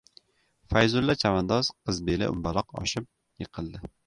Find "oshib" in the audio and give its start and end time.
2.83-3.09